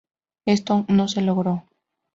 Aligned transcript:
Esto 0.47 0.83
no 0.87 1.07
se 1.07 1.21
logró. 1.21 1.65